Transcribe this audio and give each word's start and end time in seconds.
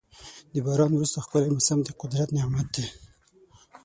د 0.53 0.55
باران 0.65 0.91
وروسته 0.93 1.17
ښکلی 1.25 1.49
موسم 1.55 1.79
د 1.83 1.89
قدرت 2.01 2.29
نعمت 2.37 2.67
دی. 2.75 2.85